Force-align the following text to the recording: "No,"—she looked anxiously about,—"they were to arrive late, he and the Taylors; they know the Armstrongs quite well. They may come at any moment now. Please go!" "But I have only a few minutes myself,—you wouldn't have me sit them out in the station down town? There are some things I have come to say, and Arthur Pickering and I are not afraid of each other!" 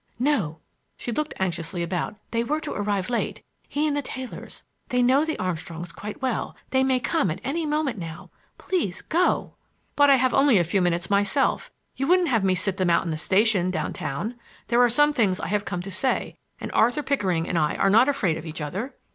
"No,"—she 0.17 1.11
looked 1.11 1.35
anxiously 1.37 1.83
about,—"they 1.83 2.43
were 2.43 2.59
to 2.61 2.73
arrive 2.73 3.11
late, 3.11 3.43
he 3.69 3.85
and 3.85 3.95
the 3.95 4.01
Taylors; 4.01 4.63
they 4.89 5.03
know 5.03 5.23
the 5.23 5.37
Armstrongs 5.37 5.91
quite 5.91 6.23
well. 6.23 6.55
They 6.71 6.83
may 6.83 6.99
come 6.99 7.29
at 7.29 7.39
any 7.43 7.67
moment 7.67 7.99
now. 7.99 8.31
Please 8.57 9.03
go!" 9.03 9.53
"But 9.95 10.09
I 10.09 10.15
have 10.15 10.33
only 10.33 10.57
a 10.57 10.63
few 10.63 10.81
minutes 10.81 11.11
myself,—you 11.11 12.07
wouldn't 12.07 12.29
have 12.29 12.43
me 12.43 12.55
sit 12.55 12.77
them 12.77 12.89
out 12.89 13.05
in 13.05 13.11
the 13.11 13.17
station 13.19 13.69
down 13.69 13.93
town? 13.93 14.39
There 14.69 14.81
are 14.81 14.89
some 14.89 15.13
things 15.13 15.39
I 15.39 15.49
have 15.49 15.65
come 15.65 15.83
to 15.83 15.91
say, 15.91 16.35
and 16.59 16.71
Arthur 16.71 17.03
Pickering 17.03 17.47
and 17.47 17.55
I 17.59 17.75
are 17.75 17.91
not 17.91 18.09
afraid 18.09 18.37
of 18.37 18.45
each 18.47 18.59
other!" 18.59 18.95